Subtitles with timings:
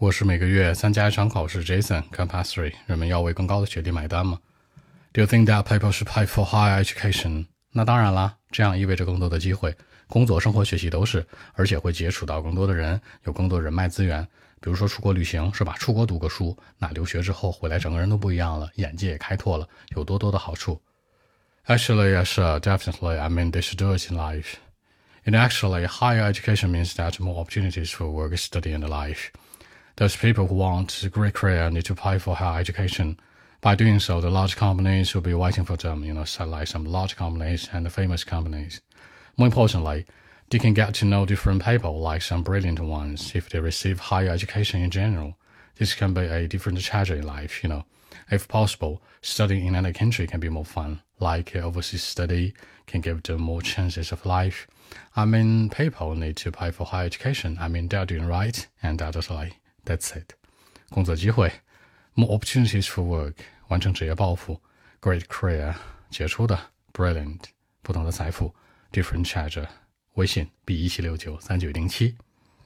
[0.00, 2.02] 我是每个月参加一场考试，Jason。
[2.08, 4.40] Compulsory，人们要为更高的学历买单吗
[5.12, 7.44] ？Do you think that people should pay for higher education？
[7.72, 9.76] 那当然啦，这样意味着更多的机会，
[10.06, 14.26] 工作、生活、学习都是，而且会接触到更多的人，有更多人脉资源。
[14.62, 15.74] 比如说出国旅行，是吧？
[15.78, 20.80] 出国读个书，那留学之后回来，整个人都不一样了，眼界也开拓了，有多多的好处。
[21.66, 23.18] Actually, yes, definitely.
[23.18, 24.54] I mean, they should do it in life.
[25.26, 29.26] And actually, higher education means that more opportunities for work, study, and life.
[30.00, 33.20] Those people who want a great career need to pay for higher education.
[33.60, 36.86] By doing so, the large companies will be waiting for them, you know, like some
[36.86, 38.80] large companies and the famous companies.
[39.36, 40.06] More importantly,
[40.48, 44.30] they can get to know different people, like some brilliant ones, if they receive higher
[44.30, 45.36] education in general.
[45.76, 47.84] This can be a different chapter in life, you know.
[48.30, 52.54] If possible, studying in another country can be more fun, like overseas study
[52.86, 54.66] can give them more chances of life.
[55.14, 57.58] I mean, people need to pay for higher education.
[57.60, 60.32] I mean, they're doing right, and that's like That's it，
[60.90, 61.52] 工作机会
[62.14, 63.34] ，more opportunities for work，
[63.68, 64.60] 完成职业抱负
[65.00, 65.74] ，great career，
[66.10, 66.58] 杰出的
[66.92, 67.40] ，brilliant，
[67.82, 68.54] 不同的财富
[68.92, 69.66] ，different charge，
[70.14, 72.16] 微信 b 一七六九三九零七。